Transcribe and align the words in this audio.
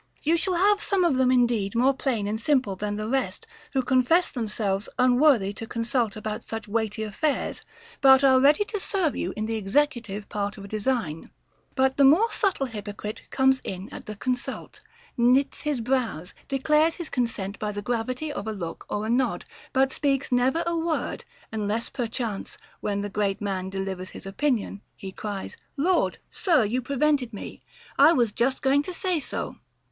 You 0.23 0.35
shall 0.35 0.55
have 0.55 0.81
some 0.81 1.03
of 1.05 1.17
them 1.17 1.29
indeed 1.29 1.75
more 1.75 1.93
plain 1.93 2.27
and 2.27 2.41
simple 2.41 2.75
than 2.75 2.95
the 2.95 3.07
rest, 3.07 3.45
who 3.73 3.83
confess 3.83 4.31
themselves 4.31 4.89
unworthy 4.97 5.53
to 5.53 5.67
consult 5.67 6.15
about 6.15 6.43
such 6.43 6.67
weighty 6.67 7.03
affairs, 7.03 7.61
but 8.01 8.23
are 8.23 8.39
ready 8.41 8.65
to 8.65 8.79
serve 8.79 9.15
you 9.15 9.31
in 9.37 9.45
the 9.45 9.57
executive 9.57 10.27
part 10.27 10.57
of 10.57 10.65
a 10.65 10.67
design. 10.67 11.29
But 11.75 11.97
the 11.97 12.03
move 12.03 12.31
subtle 12.33 12.65
hyp 12.65 12.85
ocrite 12.91 13.29
comes 13.29 13.61
in 13.63 13.93
at 13.93 14.07
the 14.07 14.15
consult, 14.15 14.81
knits 15.17 15.61
his 15.61 15.81
brows, 15.81 16.33
declares 16.47 16.95
his 16.95 17.11
consent 17.11 17.59
by 17.59 17.71
the 17.71 17.83
gravity 17.83 18.33
of 18.33 18.47
a 18.47 18.53
look 18.53 18.87
or 18.89 19.05
a 19.05 19.09
nod, 19.11 19.45
but 19.71 19.91
speaks 19.91 20.31
never 20.31 20.63
a 20.65 20.75
word, 20.75 21.25
unless 21.51 21.89
perchance, 21.89 22.57
when 22.79 23.01
the 23.01 23.09
great 23.09 23.39
man 23.39 23.69
delivers 23.69 24.09
his 24.09 24.25
opinion, 24.25 24.81
he 24.95 25.11
cries, 25.11 25.57
Lord! 25.77 26.17
sir, 26.31 26.65
you 26.65 26.81
prevented 26.81 27.33
me; 27.33 27.61
I 27.99 28.13
was 28.13 28.31
jus 28.31 28.55
t 28.55 28.61
going 28.63 28.81
to 28.81 28.95
say 28.95 29.19
so. 29.19 29.57